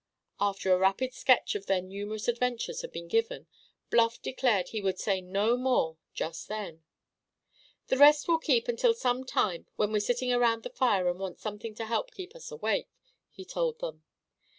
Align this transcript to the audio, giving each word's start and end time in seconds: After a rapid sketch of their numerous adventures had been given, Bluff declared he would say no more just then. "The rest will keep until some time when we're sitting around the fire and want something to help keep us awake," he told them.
After 0.39 0.73
a 0.73 0.79
rapid 0.79 1.13
sketch 1.13 1.53
of 1.53 1.67
their 1.67 1.79
numerous 1.79 2.27
adventures 2.27 2.81
had 2.81 2.91
been 2.91 3.07
given, 3.07 3.45
Bluff 3.91 4.19
declared 4.19 4.69
he 4.69 4.81
would 4.81 4.97
say 4.97 5.21
no 5.21 5.55
more 5.55 5.99
just 6.15 6.47
then. 6.47 6.81
"The 7.85 7.99
rest 7.99 8.27
will 8.27 8.39
keep 8.39 8.67
until 8.67 8.95
some 8.95 9.23
time 9.25 9.67
when 9.75 9.91
we're 9.91 9.99
sitting 9.99 10.33
around 10.33 10.63
the 10.63 10.71
fire 10.71 11.07
and 11.07 11.19
want 11.19 11.37
something 11.37 11.75
to 11.75 11.85
help 11.85 12.09
keep 12.09 12.35
us 12.35 12.49
awake," 12.49 12.87
he 13.29 13.45
told 13.45 13.77
them. 13.77 14.01